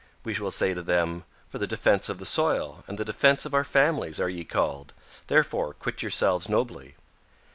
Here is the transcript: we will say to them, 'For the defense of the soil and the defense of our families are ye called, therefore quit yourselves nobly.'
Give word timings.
we 0.25 0.33
will 0.39 0.49
say 0.49 0.73
to 0.73 0.81
them, 0.81 1.25
'For 1.49 1.59
the 1.59 1.67
defense 1.67 2.09
of 2.09 2.17
the 2.17 2.25
soil 2.25 2.83
and 2.87 2.97
the 2.97 3.05
defense 3.05 3.45
of 3.45 3.53
our 3.53 3.63
families 3.63 4.19
are 4.19 4.29
ye 4.29 4.43
called, 4.43 4.93
therefore 5.27 5.75
quit 5.75 6.01
yourselves 6.01 6.49
nobly.' 6.49 6.95